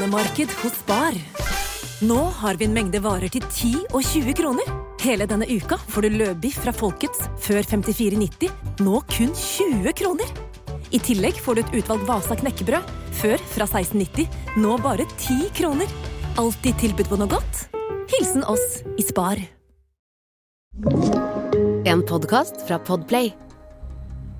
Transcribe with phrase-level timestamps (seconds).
[0.00, 1.14] kronemarked hos Spar.
[2.00, 4.68] Nå har vi en mengde varer til 10 og 20 kroner.
[5.02, 8.48] Hele denne uka får du løbiff fra Folkets før 54,90,
[8.80, 10.30] nå kun 20 kroner.
[10.90, 14.24] I tillegg får du et utvalgt Vasa knekkebrød, før fra 1690,
[14.62, 15.92] nå bare 10 kroner.
[16.40, 17.66] Alltid tilbud på noe godt.
[18.14, 19.44] Hilsen oss i Spar.
[21.84, 23.34] En podkast fra Podplay.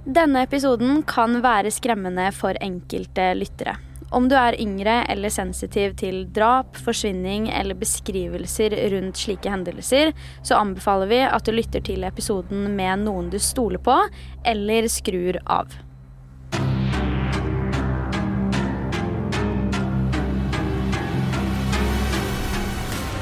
[0.08, 3.76] Denne episoden kan være skremmende for enkelte lyttere.
[4.10, 10.10] Om du er yngre eller sensitiv til drap, forsvinning eller beskrivelser rundt slike hendelser,
[10.42, 13.94] så anbefaler vi at du lytter til episoden med noen du stoler på,
[14.42, 15.70] eller skrur av.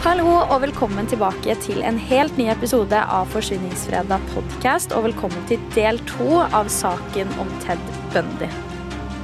[0.07, 4.97] Hallo og velkommen tilbake til en helt ny episode av Forsvinningsfredag podkast.
[4.97, 8.49] Og velkommen til del to av saken om Ted Bundy.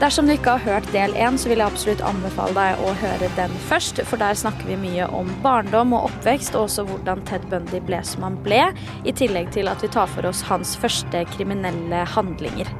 [0.02, 3.28] Dersom du ikke har hørt del én, så vil jeg absolutt anbefale deg å høre
[3.36, 4.00] den først.
[4.08, 8.00] For der snakker vi mye om barndom og oppvekst, og også hvordan Ted Bundy ble
[8.02, 8.66] som han ble.
[9.06, 12.74] I tillegg til at vi tar for oss hans første kriminelle handlinger.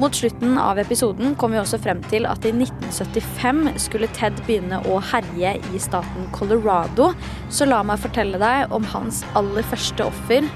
[0.00, 4.78] Mot slutten av episoden kom vi også frem til at i 1975 skulle Ted begynne
[4.88, 7.10] å herje i staten Colorado,
[7.50, 10.46] så la meg fortelle deg om hans aller første offer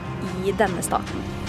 [0.46, 1.43] i denne staten.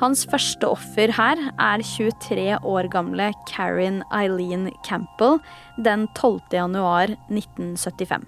[0.00, 5.36] Hans første offer her er 23 år gamle Karen Eileen Campbell
[5.84, 6.38] den 12.
[6.56, 8.24] januar 1975.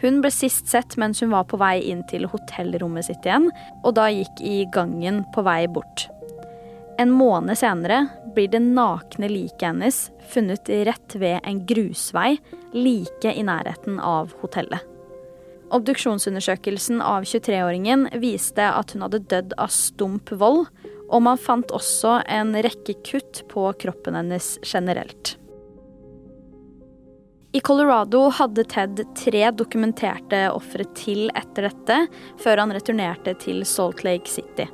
[0.00, 3.50] Hun ble sist sett mens hun var på vei inn til hotellrommet sitt igjen,
[3.84, 6.06] og da gikk i gangen på vei bort.
[6.96, 12.38] En måned senere blir det nakne liket hennes funnet rett ved en grusvei
[12.72, 14.80] like i nærheten av hotellet.
[15.70, 20.64] Obduksjonsundersøkelsen av 23-åringen viste at hun hadde dødd av stump vold,
[21.10, 25.36] og man fant også en rekke kutt på kroppen hennes generelt.
[27.52, 31.96] I Colorado hadde Ted tre dokumenterte ofre til etter dette,
[32.38, 34.68] før han returnerte til Salt Lake City.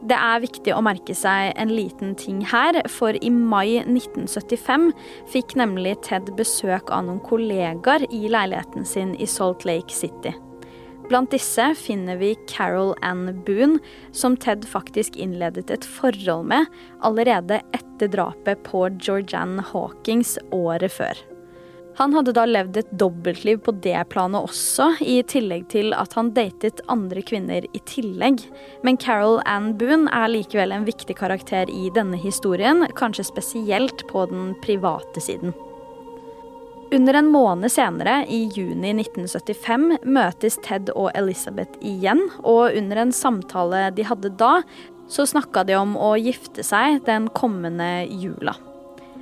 [0.00, 4.90] Det er viktig å merke seg en liten ting her, for i mai 1975
[5.28, 10.32] fikk nemlig Ted besøk av noen kollegaer i leiligheten sin i Salt Lake City.
[11.10, 13.80] Blant disse finner vi Carol Ann Boone,
[14.14, 16.70] som Ted faktisk innledet et forhold med
[17.04, 21.18] allerede etter drapet på Georgianne Hawkins året før.
[22.00, 26.30] Han hadde da levd et dobbeltliv på det planet også, i tillegg til at han
[26.32, 28.40] datet andre kvinner i tillegg.
[28.86, 34.24] Men Carol Ann Boone er likevel en viktig karakter i denne historien, kanskje spesielt på
[34.32, 35.52] den private siden.
[36.90, 43.12] Under en måned senere, i juni 1975, møtes Ted og Elizabeth igjen, og under en
[43.12, 44.62] samtale de hadde da,
[45.10, 48.56] så snakka de om å gifte seg den kommende jula.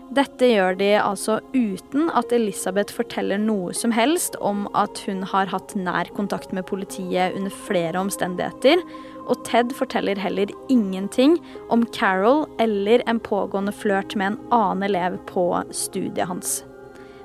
[0.09, 5.51] Dette gjør de altså uten at Elisabeth forteller noe som helst om at hun har
[5.53, 8.81] hatt nær kontakt med politiet under flere omstendigheter,
[9.29, 11.37] og Ted forteller heller ingenting
[11.69, 16.63] om Carol eller en pågående flørt med en annen elev på studiet hans.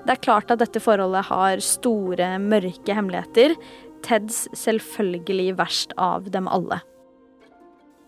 [0.04, 3.56] Det er klart at dette forholdet har store, mørke hemmeligheter.
[4.04, 6.84] Teds selvfølgelig verst av dem alle.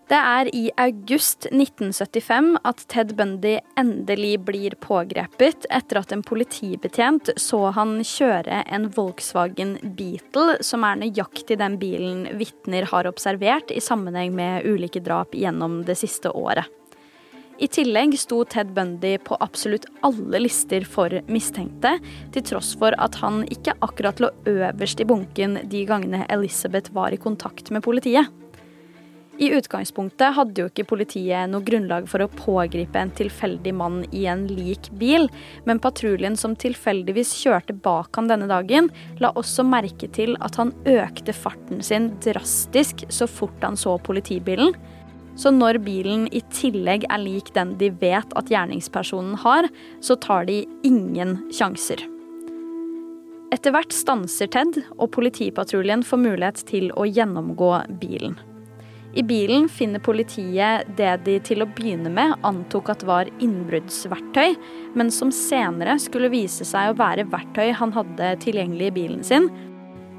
[0.05, 7.31] Det er i august 1975 at Ted Bundy endelig blir pågrepet etter at en politibetjent
[7.41, 13.81] så han kjøre en Volkswagen Beetle, som er nøyaktig den bilen vitner har observert i
[13.81, 16.69] sammenheng med ulike drap gjennom det siste året.
[17.57, 21.97] I tillegg sto Ted Bundy på absolutt alle lister for mistenkte,
[22.35, 27.15] til tross for at han ikke akkurat lå øverst i bunken de gangene Elizabeth var
[27.15, 28.29] i kontakt med politiet.
[29.35, 34.23] I utgangspunktet hadde jo ikke politiet noe grunnlag for å pågripe en tilfeldig mann i
[34.31, 35.27] en lik bil,
[35.67, 38.87] men patruljen som tilfeldigvis kjørte bak han denne dagen,
[39.19, 44.71] la også merke til at han økte farten sin drastisk så fort han så politibilen.
[45.35, 49.67] Så når bilen i tillegg er lik den de vet at gjerningspersonen har,
[49.99, 51.99] så tar de ingen sjanser.
[53.51, 58.39] Etter hvert stanser Ted, og politipatruljen får mulighet til å gjennomgå bilen.
[59.15, 64.57] I bilen finner politiet det de til å begynne med antok at var innbruddsverktøy,
[64.99, 69.47] men som senere skulle vise seg å være verktøy han hadde tilgjengelig i bilen sin,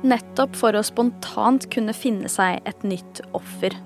[0.07, 3.77] nettopp for å spontant kunne finne seg et nytt offer.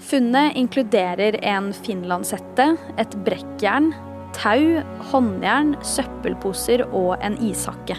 [0.00, 2.70] Funnet inkluderer en finlandshette,
[3.02, 3.90] et brekkjern,
[4.38, 4.78] tau,
[5.10, 7.98] håndjern, søppelposer og en ishakke.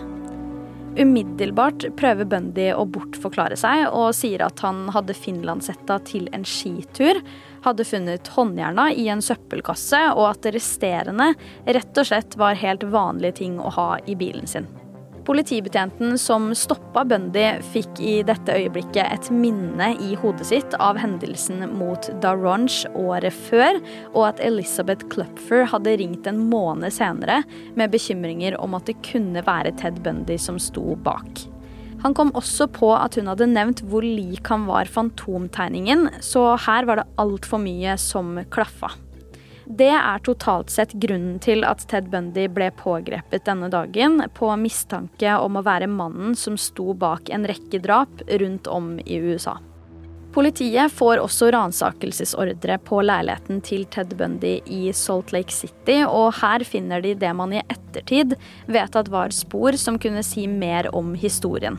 [1.00, 7.22] Umiddelbart prøver Bundy å bortforklare seg og sier at han hadde finlandshetta til en skitur,
[7.64, 11.32] hadde funnet håndjerna i en søppelkasse, og at det resterende
[11.64, 14.68] rett og slett var helt vanlige ting å ha i bilen sin.
[15.26, 21.62] Politibetjenten som stoppa Bundy, fikk i dette øyeblikket et minne i hodet sitt av hendelsen
[21.78, 23.78] mot Daronge året før,
[24.16, 27.44] og at Elizabeth Clupfer hadde ringt en måned senere
[27.78, 31.46] med bekymringer om at det kunne være Ted Bundy som sto bak.
[32.02, 36.90] Han kom også på at hun hadde nevnt hvor lik han var fantomtegningen, så her
[36.90, 38.90] var det altfor mye som klaffa.
[39.66, 45.36] Det er totalt sett grunnen til at Ted Bundy ble pågrepet denne dagen, på mistanke
[45.38, 49.60] om å være mannen som sto bak en rekke drap rundt om i USA.
[50.32, 56.64] Politiet får også ransakelsesordre på leiligheten til Ted Bundy i Salt Lake City, og her
[56.64, 58.38] finner de det man i ettertid
[58.72, 61.76] vet at var spor som kunne si mer om historien.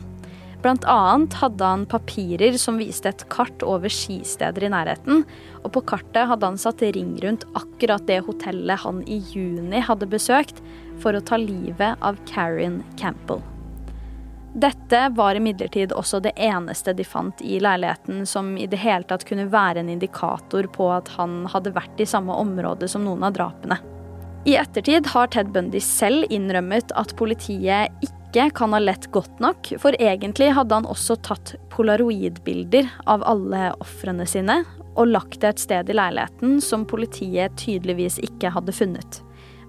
[0.63, 5.25] Blant annet hadde han papirer som viste et kart over skisteder i nærheten,
[5.59, 10.07] og på kartet hadde han satt ring rundt akkurat det hotellet han i juni hadde
[10.07, 10.63] besøkt
[11.03, 13.43] for å ta livet av Karin Campbell.
[14.53, 19.25] Dette var imidlertid også det eneste de fant i leiligheten som i det hele tatt
[19.27, 23.35] kunne være en indikator på at han hadde vært i samme område som noen av
[23.35, 23.81] drapene.
[24.45, 29.41] I ettertid har Ted Bundy selv innrømmet at politiet ikke ikke kan ha lett godt
[29.43, 34.63] nok, for egentlig hadde han også tatt polaroidbilder av alle ofrene sine
[34.97, 39.19] og lagt det et sted i leiligheten som politiet tydeligvis ikke hadde funnet.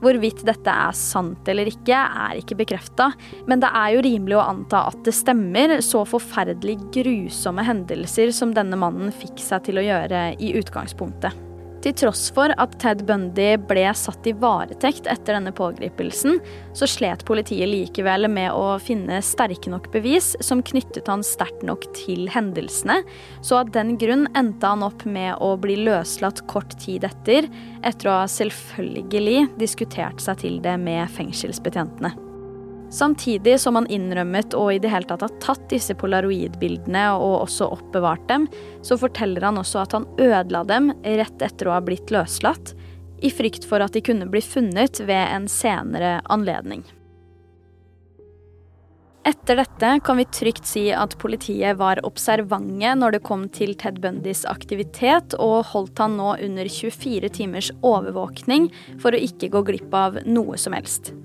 [0.05, 3.11] Hvorvidt dette er sant eller ikke, er ikke bekrefta,
[3.49, 8.53] men det er jo rimelig å anta at det stemmer, så forferdelig grusomme hendelser som
[8.57, 11.37] denne mannen fikk seg til å gjøre i utgangspunktet.
[11.85, 16.39] Til tross for at Ted Bundy ble satt i varetekt etter denne pågripelsen,
[16.73, 21.85] så slet politiet likevel med å finne sterke nok bevis som knyttet han sterkt nok
[21.93, 23.03] til hendelsene,
[23.45, 27.53] så av den grunn endte han opp med å bli løslatt kort tid etter,
[27.85, 32.17] etter å ha selvfølgelig diskutert seg til det med fengselsbetjentene.
[32.95, 37.67] Samtidig som han innrømmet og i det hele tatt har tatt disse polaroidbildene og også
[37.75, 38.47] oppbevart dem,
[38.87, 42.77] så forteller han også at han ødela dem rett etter å ha blitt løslatt,
[43.19, 46.85] i frykt for at de kunne bli funnet ved en senere anledning.
[49.27, 53.99] Etter dette kan vi trygt si at politiet var observante når det kom til Ted
[54.05, 58.69] Bundys aktivitet, og holdt han nå under 24 timers overvåkning
[59.03, 61.17] for å ikke gå glipp av noe som helst.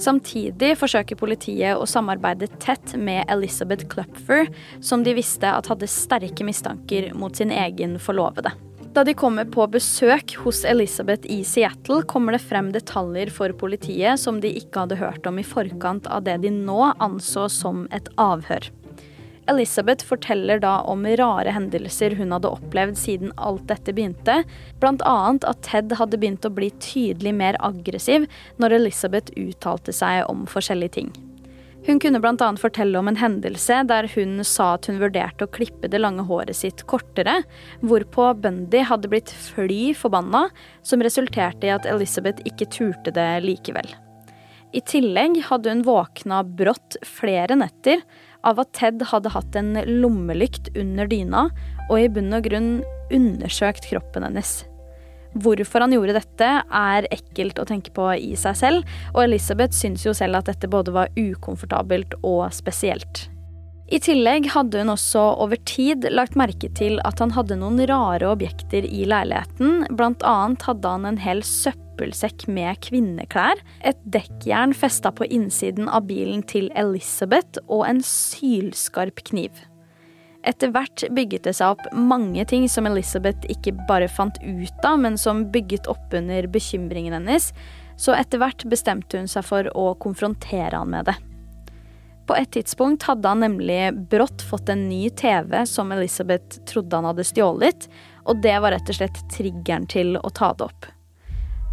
[0.00, 4.48] Samtidig forsøker politiet å samarbeide tett med Elizabeth Klupfer,
[4.82, 8.52] som de visste at hadde sterke mistanker mot sin egen forlovede.
[8.94, 14.22] Da de kommer på besøk hos Elizabeth i Seattle, kommer det frem detaljer for politiet
[14.22, 18.10] som de ikke hadde hørt om i forkant av det de nå anså som et
[18.22, 18.70] avhør.
[19.50, 24.40] Elisabeth forteller da om rare hendelser hun hadde opplevd siden alt dette begynte,
[24.80, 25.18] bl.a.
[25.34, 28.24] at Ted hadde begynt å bli tydelig mer aggressiv
[28.62, 31.12] når Elisabeth uttalte seg om forskjellige ting.
[31.84, 32.46] Hun kunne bl.a.
[32.56, 36.56] fortelle om en hendelse der hun sa at hun vurderte å klippe det lange håret
[36.56, 37.42] sitt kortere,
[37.84, 40.46] hvorpå Bundy hadde blitt fly forbanna,
[40.80, 43.92] som resulterte i at Elisabeth ikke turte det likevel.
[44.74, 48.00] I tillegg hadde hun våkna brått flere netter
[48.46, 51.48] av at Ted hadde hatt en lommelykt under dyna
[51.88, 52.70] og i bunn og grunn
[53.14, 54.62] undersøkt kroppen hennes.
[55.34, 60.04] Hvorfor han gjorde dette, er ekkelt å tenke på i seg selv, og Elisabeth syns
[60.06, 63.26] jo selv at dette både var ukomfortabelt og spesielt.
[63.92, 68.30] I tillegg hadde hun også over tid lagt merke til at han hadde noen rare
[68.30, 74.74] objekter i leiligheten, blant annet hadde han en hel søppel søppelsekk med kvinneklær, et dekkjern
[74.74, 79.52] festa på innsiden av bilen til Elizabeth og en sylskarp kniv.
[80.44, 84.98] Etter hvert bygget det seg opp mange ting som Elizabeth ikke bare fant ut av,
[85.00, 87.52] men som bygget opp under bekymringen hennes,
[87.96, 91.14] så etter hvert bestemte hun seg for å konfrontere han med det.
[92.26, 97.08] På et tidspunkt hadde han nemlig brått fått en ny TV som Elizabeth trodde han
[97.08, 97.88] hadde stjålet,
[98.24, 100.88] og det var rett og slett triggeren til å ta det opp.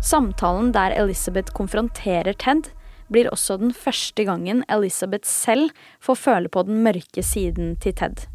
[0.01, 2.71] Samtalen der Elizabeth konfronterer Ted,
[3.11, 5.69] blir også den første gangen Elizabeth selv
[6.01, 8.25] får føle på den mørke siden til Ted.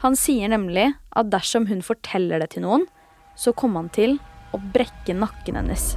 [0.00, 2.88] Han sier nemlig at dersom hun forteller det til noen,
[3.36, 4.18] så kommer han til
[4.54, 5.94] å brekke nakken hennes.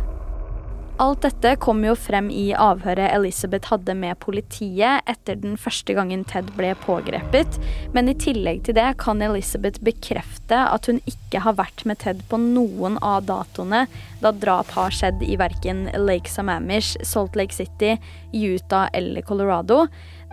[0.97, 6.23] Alt dette kom jo frem i avhøret Elizabeth hadde med politiet etter den første gangen
[6.25, 7.59] Ted ble pågrepet,
[7.93, 12.23] men i tillegg til det kan Elizabeth bekrefte at hun ikke har vært med Ted
[12.31, 13.83] på noen av datoene
[14.23, 17.93] da drap har skjedd i verken Lake Sammamish, Salt Lake City,
[18.33, 19.83] Utah eller Colorado.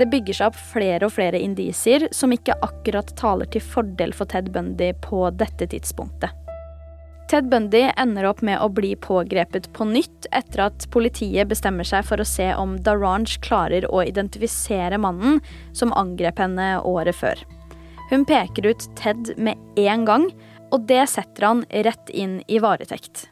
[0.00, 4.32] Det bygger seg opp flere og flere indisier som ikke akkurat taler til fordel for
[4.32, 6.32] Ted Bundy på dette tidspunktet.
[7.28, 12.04] Ted Bundy ender opp med å bli pågrepet på nytt etter at politiet bestemmer seg
[12.04, 15.40] for å se om Darange klarer å identifisere mannen
[15.72, 17.40] som angrep henne året før.
[18.10, 20.28] Hun peker ut Ted med en gang,
[20.70, 23.30] og det setter han rett inn i varetekt.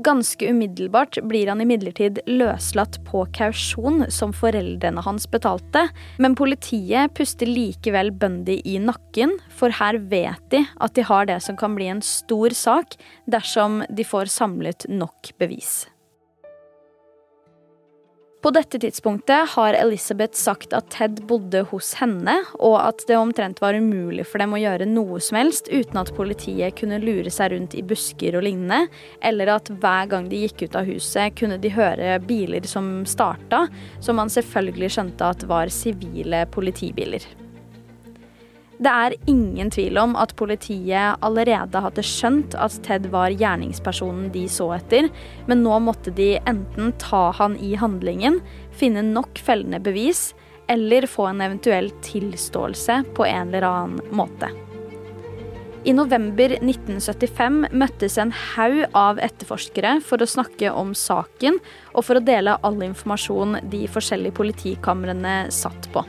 [0.00, 7.50] Ganske umiddelbart blir han imidlertid løslatt på kausjon som foreldrene hans betalte, men politiet puster
[7.50, 11.90] likevel Bundy i nakken, for her vet de at de har det som kan bli
[11.92, 12.96] en stor sak
[13.28, 15.89] dersom de får samlet nok bevis.
[18.40, 23.60] På dette tidspunktet har Elizabeth sagt at Ted bodde hos henne, og at det omtrent
[23.60, 27.52] var umulig for dem å gjøre noe som helst uten at politiet kunne lure seg
[27.52, 28.86] rundt i busker og lignende,
[29.20, 33.66] eller at hver gang de gikk ut av huset, kunne de høre biler som starta,
[34.00, 37.28] som man selvfølgelig skjønte at var sivile politibiler.
[38.80, 44.46] Det er ingen tvil om at politiet allerede hadde skjønt at Ted var gjerningspersonen de
[44.48, 45.10] så etter,
[45.50, 48.38] men nå måtte de enten ta han i handlingen,
[48.72, 50.30] finne nok fellende bevis,
[50.70, 54.48] eller få en eventuell tilståelse på en eller annen måte.
[55.84, 61.56] I november 1975 møttes en haug av etterforskere for å snakke om saken
[61.94, 66.04] og for å dele all informasjon de forskjellige politikamrene satt på.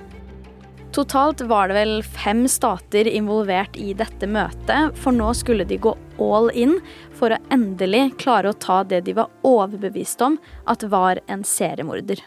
[0.91, 5.93] Totalt var det vel fem stater involvert i dette møtet, for nå skulle de gå
[6.19, 6.74] all in
[7.15, 10.36] for å endelig klare å ta det de var overbevist om
[10.67, 12.19] at var en seriemorder.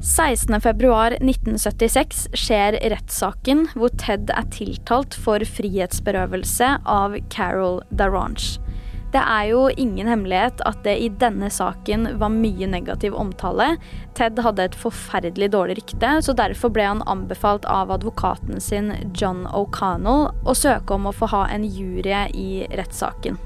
[0.00, 8.65] 16.2.1976 skjer rettssaken hvor Ted er tiltalt for frihetsberøvelse av Carol Darange.
[9.14, 13.76] Det er jo ingen hemmelighet at det i denne saken var mye negativ omtale.
[14.18, 19.46] Ted hadde et forferdelig dårlig rykte, så derfor ble han anbefalt av advokaten sin John
[19.54, 23.38] O'Connell å søke om å få ha en jury i rettssaken.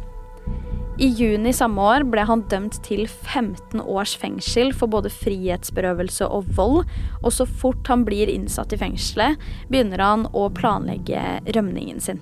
[1.01, 6.51] I juni samme år ble han dømt til 15 års fengsel for både frihetsberøvelse og
[6.59, 6.83] vold,
[7.23, 9.41] og så fort han blir innsatt i fengselet,
[9.73, 11.23] begynner han å planlegge
[11.57, 12.21] rømningen sin.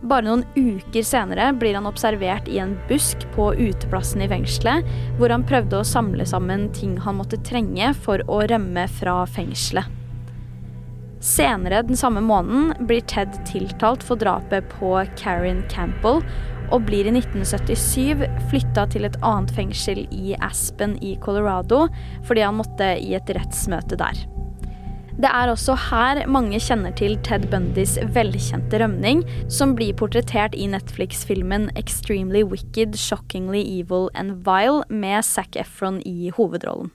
[0.00, 4.86] Bare noen uker senere blir han observert i en busk på uteplassen i fengselet,
[5.18, 9.84] hvor han prøvde å samle sammen ting han måtte trenge for å rømme fra fengselet.
[11.20, 16.24] Senere den samme måneden blir Ted tiltalt for drapet på Karen Campbell,
[16.70, 21.88] og blir i 1977 flytta til et annet fengsel i Aspen i Colorado
[22.28, 24.22] fordi han måtte i et rettsmøte der.
[25.20, 29.18] Det er også her mange kjenner til Ted Bundys velkjente rømning,
[29.52, 36.30] som blir portrettert i Netflix-filmen 'Extremely Wicked, Shockingly Evil and Vile' med Zac Efron i
[36.30, 36.88] hovedrollen.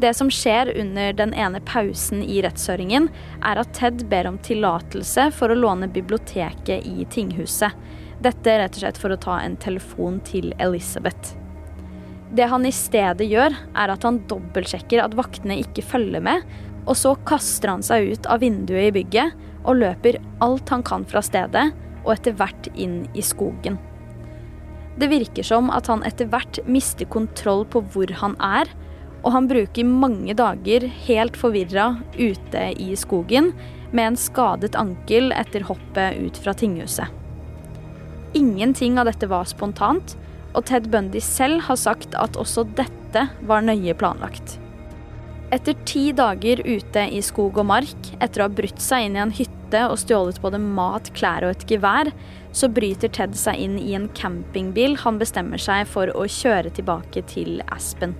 [0.00, 3.10] Det som skjer under den ene pausen i rettshøringen,
[3.44, 7.72] er at Ted ber om tillatelse for å låne biblioteket i tinghuset.
[8.22, 11.36] Dette rett og slett for å ta en telefon til Elizabeth.
[12.32, 16.42] Det han i stedet gjør, er at han dobbeltsjekker at vaktene ikke følger med,
[16.86, 21.04] og så kaster han seg ut av vinduet i bygget og løper alt han kan
[21.08, 21.68] fra stedet,
[22.06, 23.80] og etter hvert inn i skogen.
[24.96, 28.70] Det virker som at han etter hvert mister kontroll på hvor han er,
[29.26, 33.50] og han bruker mange dager helt forvirra ute i skogen
[33.90, 37.10] med en skadet ankel etter hoppet ut fra tinghuset.
[38.36, 40.14] Ingenting av dette var spontant,
[40.56, 44.56] og Ted Bundy selv har sagt at også dette var nøye planlagt.
[45.54, 49.22] Etter ti dager ute i skog og mark, etter å ha brutt seg inn i
[49.22, 52.10] en hytte og stjålet både mat, klær og et gevær,
[52.50, 57.22] så bryter Ted seg inn i en campingbil han bestemmer seg for å kjøre tilbake
[57.30, 58.16] til Aspen.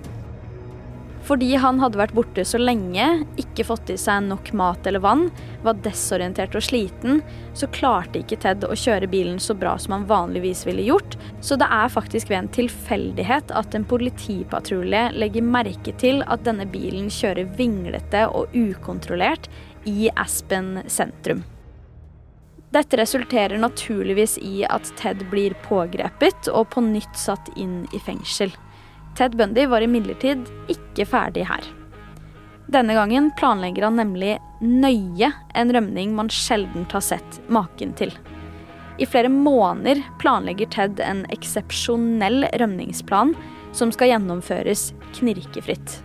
[1.26, 3.04] Fordi han hadde vært borte så lenge,
[3.40, 5.24] ikke fått i seg nok mat eller vann,
[5.66, 7.18] var desorientert og sliten,
[7.56, 11.58] så klarte ikke Ted å kjøre bilen så bra som han vanligvis ville gjort, så
[11.58, 17.10] det er faktisk ved en tilfeldighet at en politipatrulje legger merke til at denne bilen
[17.10, 19.50] kjører vinglete og ukontrollert
[19.86, 21.42] i Aspen sentrum.
[22.74, 28.54] Dette resulterer naturligvis i at Ted blir pågrepet og på nytt satt inn i fengsel.
[29.16, 31.64] Ted Bundy var imidlertid ikke ferdig her.
[32.66, 38.12] Denne gangen planlegger han nemlig nøye en rømning man sjelden har sett maken til.
[38.98, 43.34] I flere måneder planlegger Ted en eksepsjonell rømningsplan
[43.76, 46.00] som skal gjennomføres knirkefritt.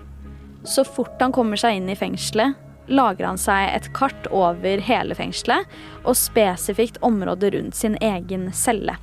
[0.63, 2.55] Så fort han kommer seg inn i fengselet,
[2.91, 5.67] lager han seg et kart over hele fengselet
[6.03, 8.97] og spesifikt området rundt sin egen celle.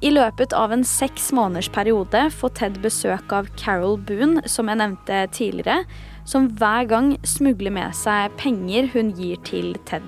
[0.00, 4.80] I løpet av en seks måneders periode får Ted besøk av Carol Boone, som jeg
[4.80, 5.82] nevnte tidligere,
[6.24, 10.06] som hver gang smugler med seg penger hun gir til Ted.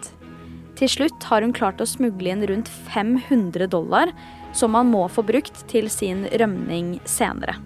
[0.80, 4.14] Til slutt har hun klart å smugle inn rundt 500 dollar,
[4.56, 7.58] som han må få brukt til sin rømning senere.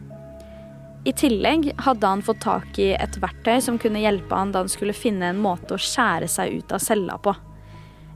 [1.06, 4.73] I tillegg hadde han fått tak i et verktøy som kunne hjelpe han da han
[4.73, 7.38] skulle finne en måte å skjære seg ut av cella på.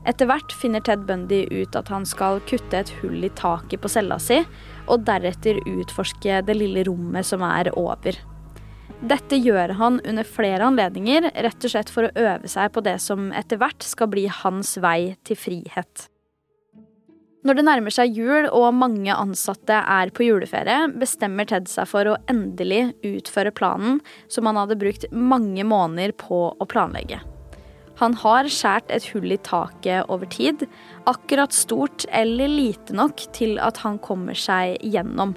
[0.01, 3.89] Etter hvert finner Ted Bundy ut at han skal kutte et hull i taket på
[3.91, 4.39] cella si,
[4.89, 8.17] og deretter utforske det lille rommet som er over.
[9.01, 12.97] Dette gjør han under flere anledninger, rett og slett for å øve seg på det
[13.01, 16.07] som etter hvert skal bli hans vei til frihet.
[17.41, 22.09] Når det nærmer seg jul og mange ansatte er på juleferie, bestemmer Ted seg for
[22.09, 23.97] å endelig utføre planen
[24.29, 27.23] som han hadde brukt mange måneder på å planlegge.
[28.01, 30.65] Han har skåret et hull i taket over tid,
[31.05, 35.35] akkurat stort eller lite nok til at han kommer seg gjennom.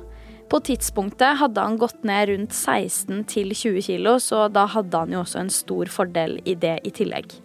[0.49, 5.21] På tidspunktet hadde han gått ned rundt 16 20 kilo, så da hadde han jo
[5.21, 7.37] også en stor fordel i det i tillegg.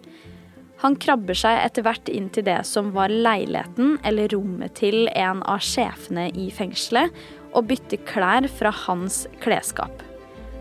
[0.80, 5.42] Han krabber seg etter hvert inn til det som var leiligheten eller rommet til en
[5.44, 7.12] av sjefene i fengselet,
[7.52, 10.09] og bytter klær fra hans klesskap.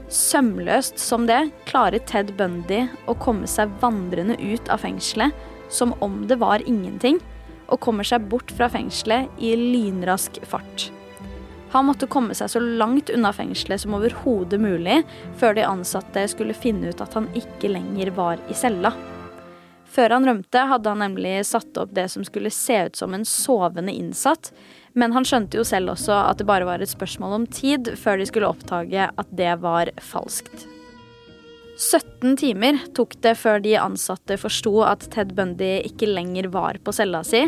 [0.10, 5.36] Sømløst som det klarer Ted Bundy å komme seg vandrende ut av fengselet
[5.70, 7.20] som om det var ingenting,
[7.70, 10.88] og kommer seg bort fra fengselet i lynrask fart.
[11.70, 15.04] Han måtte komme seg så langt unna fengselet som overhodet mulig
[15.38, 18.96] før de ansatte skulle finne ut at han ikke lenger var i cella.
[19.90, 23.26] Før han rømte, hadde han nemlig satt opp det som skulle se ut som en
[23.26, 24.52] sovende innsatt,
[24.94, 28.20] men han skjønte jo selv også at det bare var et spørsmål om tid før
[28.20, 30.68] de skulle oppdage at det var falskt.
[31.80, 36.94] 17 timer tok det før de ansatte forsto at Ted Bundy ikke lenger var på
[36.96, 37.46] cella si,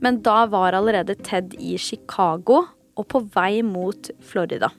[0.00, 2.62] men da var allerede Ted i Chicago
[2.94, 4.72] og på vei mot Florida.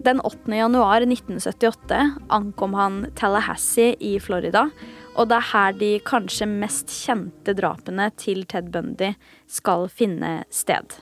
[0.00, 0.48] Den 8.
[0.56, 2.00] januar 1978
[2.32, 4.70] ankom han Tallahassee i Florida
[5.18, 9.12] og det er her de kanskje mest kjente drapene til Ted Bundy
[9.50, 10.96] skal finne sted.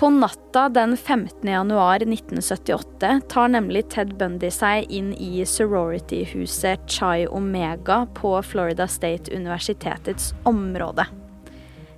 [0.00, 1.46] På natta den 15.
[1.46, 9.30] januar 1978 tar nemlig Ted Bundy seg inn i sorority-huset Chai Omega på Florida State
[9.30, 11.06] Universitetets område.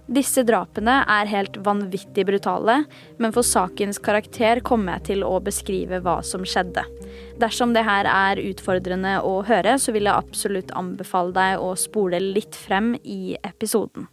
[0.04, 2.82] Disse drapene er helt vanvittig brutale,
[3.16, 6.84] men for sakens karakter kommer jeg til å beskrive hva som skjedde.
[7.40, 12.20] Dersom det her er utfordrende å høre, så vil jeg absolutt anbefale deg å spole
[12.20, 14.10] litt frem i episoden.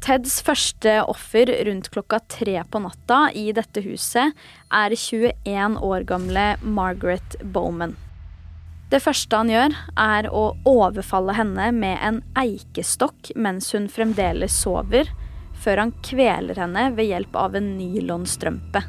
[0.00, 4.34] Teds første offer rundt klokka tre på natta i dette huset
[4.72, 7.94] er 21 år gamle Margaret Bowman.
[8.90, 15.12] Det første han gjør, er å overfalle henne med en eikestokk mens hun fremdeles sover,
[15.60, 18.82] før han kveler henne ved hjelp av en nylonstrømpe.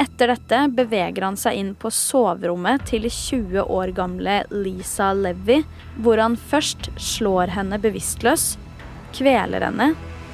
[0.00, 5.60] Etter dette beveger han seg inn på soverommet til 20 år gamle Lisa Levy,
[6.00, 8.54] hvor han først slår henne bevisstløs,
[9.14, 9.92] kveler henne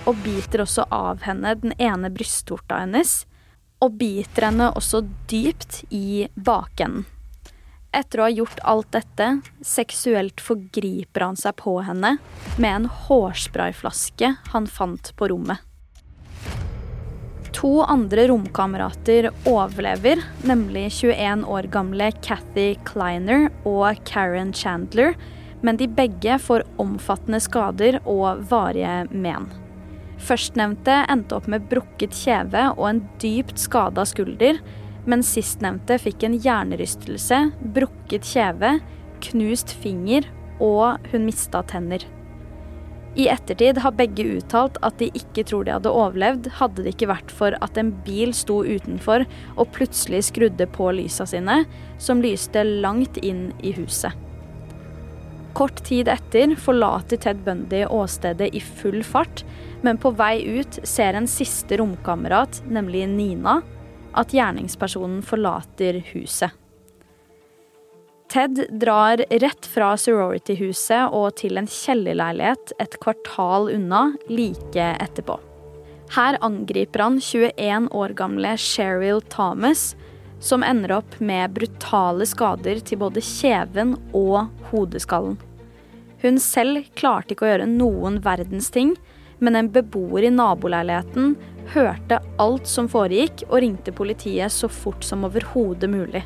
[0.09, 3.25] og biter også av henne den ene brystvorta hennes,
[3.83, 7.09] og biter henne også dypt i bakenden.
[7.91, 9.27] Etter å ha gjort alt dette,
[9.67, 12.19] seksuelt forgriper han seg på henne
[12.55, 15.59] med en hårsprayflaske han fant på rommet.
[17.61, 25.17] To andre romkamerater overlever, nemlig 21 år gamle Cathy Kleiner og Karen Chandler,
[25.61, 29.51] men de begge får omfattende skader og varige men.
[30.21, 34.61] Førstnevnte endte opp med brukket kjeve og en dypt skada skulder,
[35.09, 37.43] men sistnevnte fikk en hjernerystelse,
[37.77, 38.79] brukket kjeve,
[39.31, 40.27] knust finger
[40.61, 42.05] og hun mista tenner.
[43.19, 47.11] I ettertid har begge uttalt at de ikke tror de hadde overlevd, hadde det ikke
[47.11, 49.25] vært for at en bil sto utenfor
[49.57, 51.65] og plutselig skrudde på lysa sine,
[51.99, 54.15] som lyste langt inn i huset.
[55.59, 59.43] Kort tid etter forlater Ted Bundy åstedet i full fart,
[59.83, 63.59] men på vei ut ser en siste romkamerat, nemlig Nina,
[64.13, 66.51] at gjerningspersonen forlater huset.
[68.31, 75.41] Ted drar rett fra sorority-huset og til en kjellerleilighet et kvartal unna like etterpå.
[76.15, 79.97] Her angriper han 21 år gamle Sheryl Thomas,
[80.41, 85.37] som ender opp med brutale skader til både kjeven og hodeskallen.
[86.23, 88.95] Hun selv klarte ikke å gjøre noen verdens ting,
[89.41, 91.35] men en beboer i naboleiligheten
[91.75, 96.25] hørte alt som foregikk og ringte politiet så fort som overhodet mulig.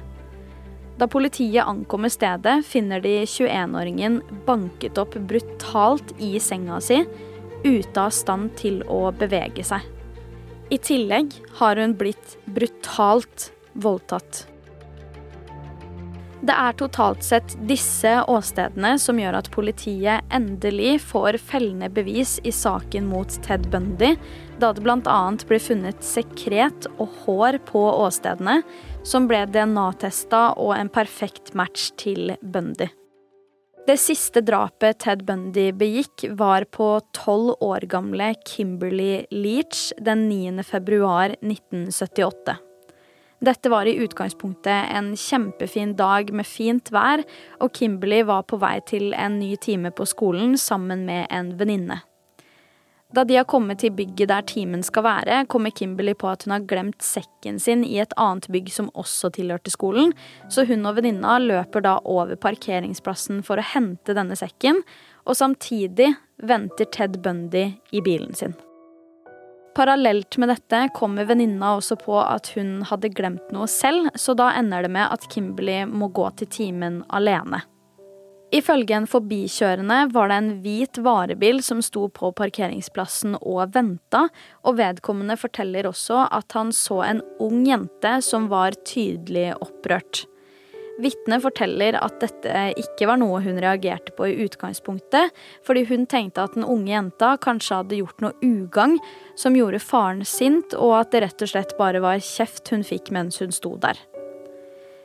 [0.99, 7.01] Da politiet ankommer stedet, finner de 21-åringen banket opp brutalt i senga si,
[7.65, 9.83] ute av stand til å bevege seg.
[10.71, 14.45] I tillegg har hun blitt brutalt voldtatt.
[16.45, 22.53] Det er totalt sett disse åstedene som gjør at politiet endelig får fellende bevis i
[22.53, 24.11] saken mot Ted Bundy,
[24.61, 25.21] da det bl.a.
[25.49, 28.59] ble funnet sekret og hår på åstedene,
[29.09, 32.91] som ble DNA-testa og en perfekt match til Bundy.
[33.89, 40.61] Det siste drapet Ted Bundy begikk, var på tolv år gamle Kimberly Leach den 9.
[40.65, 42.61] februar 1978.
[43.45, 47.21] Dette var i utgangspunktet en kjempefin dag med fint vær,
[47.61, 51.99] og Kimberly var på vei til en ny time på skolen sammen med en venninne.
[53.15, 56.57] Da de har kommet til bygget der timen skal være, kommer Kimberly på at hun
[56.57, 60.15] har glemt sekken sin i et annet bygg som også tilhørte skolen,
[60.49, 64.81] så hun og venninna løper da over parkeringsplassen for å hente denne sekken,
[65.29, 68.57] og samtidig venter Ted Bundy i bilen sin.
[69.75, 74.53] Parallelt med dette kommer venninna også på at hun hadde glemt noe selv, så da
[74.55, 77.65] ender det med at Kimberly må gå til timen alene.
[78.55, 84.29] Ifølge en forbikjørende var det en hvit varebil som sto på parkeringsplassen og venta,
[84.63, 90.23] og vedkommende forteller også at han så en ung jente som var tydelig opprørt.
[91.03, 95.33] Vitnet forteller at dette ikke var noe hun reagerte på i utgangspunktet,
[95.67, 99.01] fordi hun tenkte at den unge jenta kanskje hadde gjort noe ugagn
[99.39, 103.11] som gjorde faren sint, og at det rett og slett bare var kjeft hun fikk
[103.15, 103.99] mens hun sto der.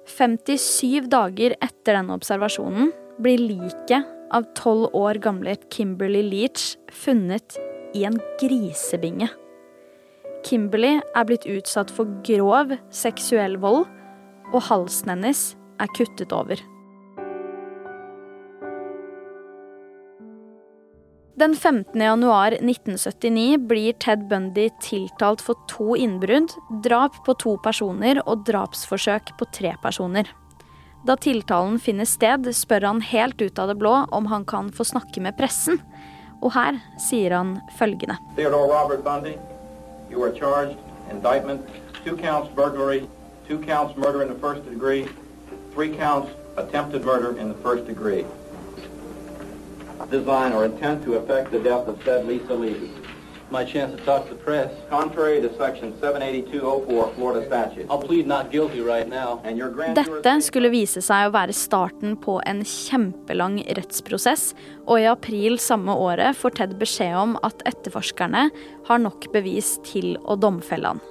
[0.09, 7.57] 57 dager etter denne observasjonen blir liket av tolv år gamle Kimberly Leach funnet
[7.97, 9.29] i en grisebinge.
[10.45, 13.87] Kimberly er blitt utsatt for grov seksuell vold,
[14.49, 15.41] og halsen hennes
[15.79, 16.61] er kuttet over.
[21.39, 22.01] Den 15.
[22.01, 26.51] januar 1979 blir Ted Bundy tiltalt for to innbrudd,
[26.83, 30.27] drap på to personer og drapsforsøk på tre personer.
[31.07, 34.83] Da tiltalen finner sted, spør han helt ut av det blå om han kan få
[34.83, 35.79] snakke med pressen.
[36.43, 38.19] Og her sier han følgende.
[38.35, 39.37] Theodore Robert Bundy,
[40.11, 40.75] you are charged,
[41.09, 41.63] indictment,
[42.03, 43.07] two counts burglary,
[43.47, 45.07] two counts murder in the first degree,
[45.79, 48.25] three counts attempted murder in the first degree.
[50.11, 52.91] Design or intent to effect the death of said Lisa Levy.
[53.49, 54.73] My chance to talk to the press.
[54.89, 57.87] Contrary to section 78204 Florida statute.
[57.89, 59.39] I'll plead not guilty right now.
[59.95, 64.51] Dette skulle vise seg å være starten på en kjempelang rettsprosess,
[64.83, 68.49] og i april samme året får Ted beskjed om at etterforskerne
[68.91, 71.01] har nok bevis til å domfelle han.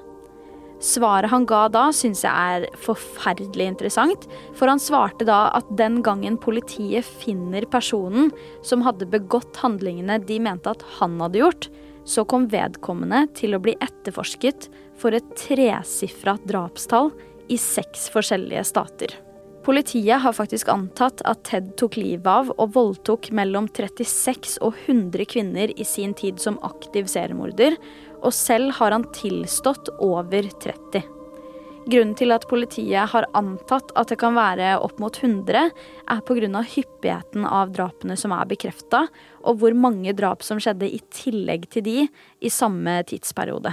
[0.79, 4.29] Svaret han ga da, syns jeg er forferdelig interessant.
[4.55, 8.31] For han svarte da at den gangen politiet finner personen
[8.67, 11.71] som hadde begått handlingene de mente at han hadde gjort,
[12.09, 17.11] så kom vedkommende til å bli etterforsket for et tresifra drapstall
[17.53, 19.19] i seks forskjellige stater.
[19.69, 25.27] Politiet har faktisk antatt at Ted tok livet av og voldtok mellom 36 og 100
[25.29, 27.77] kvinner i sin tid som aktiv seriemorder,
[28.23, 31.05] og selv har han tilstått over 30.
[31.89, 35.71] Grunnen til at politiet har antatt at det kan være opp mot 100,
[36.13, 36.63] er pga.
[36.75, 39.07] hyppigheten av drapene som er bekrefta,
[39.41, 41.99] og hvor mange drap som skjedde i tillegg til de
[42.41, 43.73] i samme tidsperiode.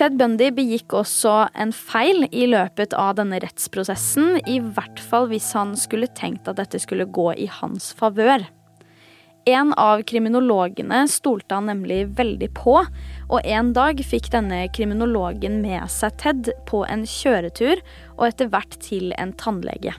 [0.00, 5.50] Ted Bundy begikk også en feil i løpet av denne rettsprosessen, i hvert fall hvis
[5.52, 8.46] han skulle tenkt at dette skulle gå i hans favør.
[9.44, 12.76] En av kriminologene stolte han nemlig veldig på,
[13.26, 17.82] og en dag fikk denne kriminologen med seg Ted på en kjøretur
[18.20, 19.96] og etter hvert til en tannlege.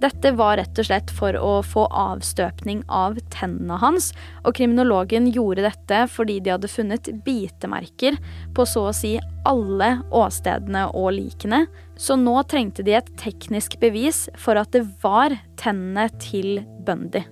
[0.00, 4.12] Dette var rett og slett for å få avstøpning av tennene hans,
[4.44, 8.20] og kriminologen gjorde dette fordi de hadde funnet bitemerker
[8.56, 9.16] på så å si
[9.48, 11.64] alle åstedene og likene,
[11.96, 17.24] så nå trengte de et teknisk bevis for at det var tennene til Bundy.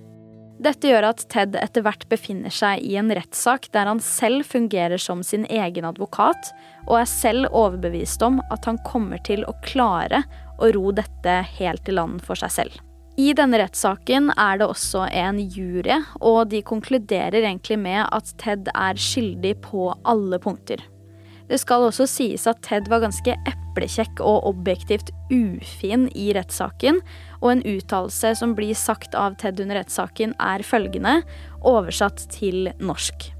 [0.59, 4.99] Dette gjør at Ted etter hvert befinner seg i en rettssak der han selv fungerer
[4.99, 6.51] som sin egen advokat,
[6.89, 10.25] og er selv overbevist om at han kommer til å klare
[10.59, 12.75] å ro dette helt i land for seg selv.
[13.19, 18.67] I denne rettssaken er det også en jury, og de konkluderer egentlig med at Ted
[18.75, 20.83] er skyldig på alle punkter.
[21.49, 27.01] Det skal også sies at Ted var ganske eplekjekk og objektivt ufin i rettssaken,
[27.41, 31.19] og en uttalelse som blir sagt av Ted under rettssaken, er følgende,
[31.65, 33.31] oversatt til norsk.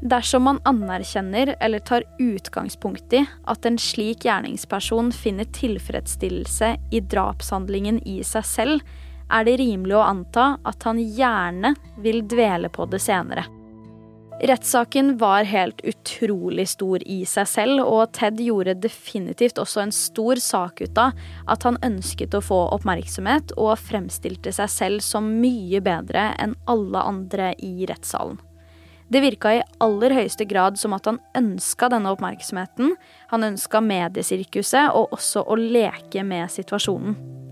[0.00, 8.00] Dersom man anerkjenner eller tar utgangspunkt i at en slik gjerningsperson finner tilfredsstillelse i drapshandlingen
[8.08, 8.90] i seg selv,
[9.30, 13.44] er det rimelig å anta at han gjerne vil dvele på det senere.
[14.42, 20.40] Rettssaken var helt utrolig stor i seg selv, og Ted gjorde definitivt også en stor
[20.40, 25.82] sak ut av at han ønsket å få oppmerksomhet, og fremstilte seg selv som mye
[25.84, 28.40] bedre enn alle andre i rettssalen.
[29.12, 32.94] Det virka i aller høyeste grad som at han ønska denne oppmerksomheten,
[33.34, 37.49] han ønska mediesirkuset og også å leke med situasjonen.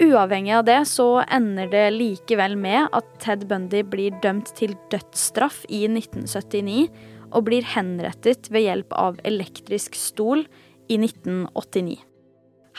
[0.00, 5.66] Uavhengig av det så ender det likevel med at Ted Bundy blir dømt til dødsstraff
[5.68, 6.86] i 1979
[7.30, 10.46] og blir henrettet ved hjelp av elektrisk stol
[10.88, 11.98] i 1989.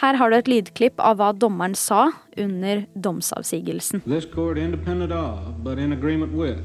[0.02, 2.08] Her har du et lydklipp av hva dommeren sa
[2.42, 4.02] under domsavsigelsen.
[4.34, 6.58] Court, of, but in agreement with,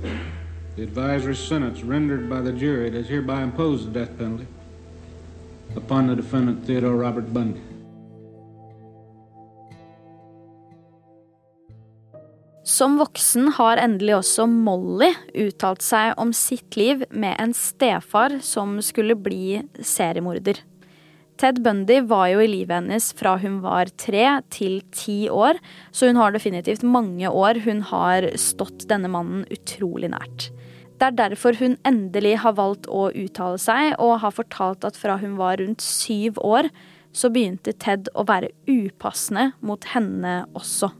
[0.76, 4.46] the advisory sentence rendered by the jury does hereby impose the death penalty
[5.76, 7.65] upon the defendant Theodore Robert Bundy.
[12.66, 18.80] Som voksen har endelig også Molly uttalt seg om sitt liv med en stefar som
[18.82, 20.58] skulle bli seriemorder.
[21.38, 25.60] Ted Bundy var jo i livet hennes fra hun var tre til ti år,
[25.94, 30.50] så hun har definitivt mange år hun har stått denne mannen utrolig nært.
[30.98, 35.20] Det er derfor hun endelig har valgt å uttale seg, og har fortalt at fra
[35.22, 36.72] hun var rundt syv år,
[37.14, 40.90] så begynte Ted å være upassende mot henne også.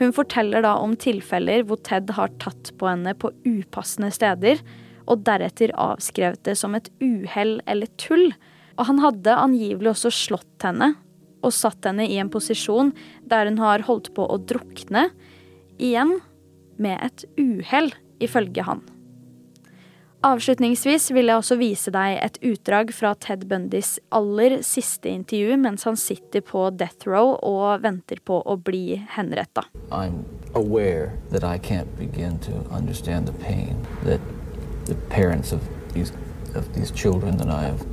[0.00, 4.62] Hun forteller da om tilfeller hvor Ted har tatt på henne på upassende steder,
[5.04, 8.30] og deretter avskrevet det som et uhell eller tull.
[8.78, 10.94] Og han hadde angivelig også slått henne
[11.44, 12.94] og satt henne i en posisjon
[13.28, 15.10] der hun har holdt på å drukne,
[15.76, 16.16] igjen
[16.80, 18.80] med et uhell, ifølge han.
[20.24, 25.84] Avslutningsvis vil jeg også vise deg et utdrag fra Ted Bundys aller siste intervju mens
[25.84, 29.66] han sitter på death row og venter på å bli henretta.
[34.84, 35.62] The parents of
[35.94, 36.12] these
[36.54, 37.86] of these children that I have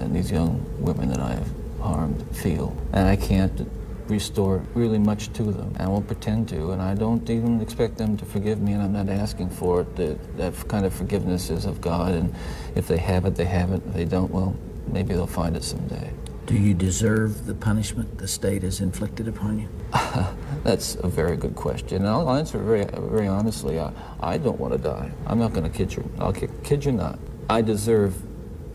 [0.00, 1.48] and these young women that I have
[1.80, 3.66] harmed feel, and I can't
[4.08, 5.74] restore really much to them.
[5.78, 8.92] I won't pretend to, and I don't even expect them to forgive me, and I'm
[8.92, 9.96] not asking for it.
[9.96, 12.34] That, that kind of forgiveness is of God, and
[12.74, 13.82] if they have it, they have it.
[13.86, 16.12] If they don't, well, maybe they'll find it someday.
[16.46, 19.68] Do you deserve the punishment the state has inflicted upon you?
[20.64, 23.78] That's a very good question, and I'll answer very, very honestly.
[23.78, 25.10] I, I don't want to die.
[25.26, 26.10] I'm not going to kid you.
[26.18, 27.18] I'll kid, kid you not.
[27.50, 28.14] I deserve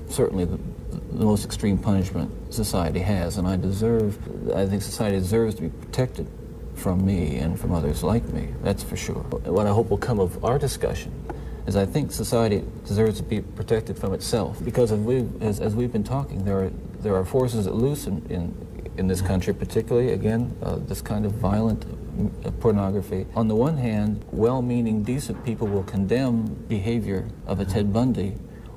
[0.07, 0.59] certainly the,
[0.93, 4.17] the most extreme punishment society has, and I deserve,
[4.55, 6.27] I think society deserves to be protected
[6.75, 9.15] from me and from others like me, that's for sure.
[9.15, 11.11] What I hope will come of our discussion
[11.67, 15.75] is I think society deserves to be protected from itself because as we've, as, as
[15.75, 19.53] we've been talking, there are, there are forces at loose in, in, in this country,
[19.53, 21.85] particularly, again, uh, this kind of violent
[22.45, 23.25] uh, pornography.
[23.35, 28.31] On the one hand, well-meaning, decent people will condemn behavior of a Ted Bundy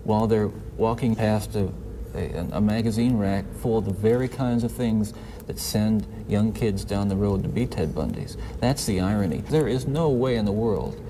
[0.05, 1.73] while they're walking past a
[2.17, 5.15] a, a, magazine rack full of the very kinds of things
[5.47, 8.37] that send young kids down the road to be Ted Bundys.
[8.61, 9.39] That's the irony.
[9.49, 11.01] There is no way in the world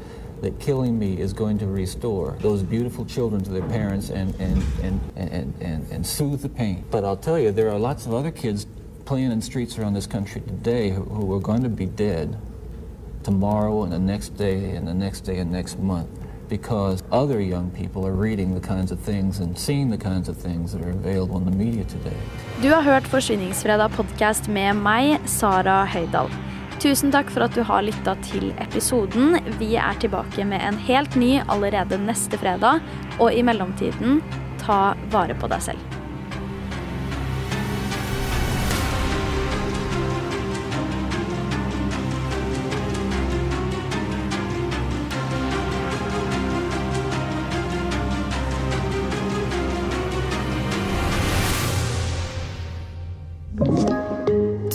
[0.43, 4.63] that killing me is going to restore those beautiful children to their parents and, and,
[4.83, 6.85] and, and, and, and soothe the pain.
[6.91, 8.67] But I'll tell you, there are lots of other kids
[9.07, 12.39] playing in streets around this country today who, who are going to be dead
[13.23, 17.71] tomorrow and the next day and the next day and next month because other young
[17.71, 20.91] people are reading the kinds of things and seeing the kinds of things that are
[20.91, 22.17] available in the media today.
[22.63, 26.31] Du har hørt Forsvinningsfredag podcast med meg, Sara Høydahl.
[26.81, 29.39] Tusen takk for at du har lytta til episoden.
[29.59, 32.83] Vi er tilbake med en helt ny allerede neste fredag,
[33.19, 34.21] og i mellomtiden,
[34.61, 35.96] ta vare på deg selv.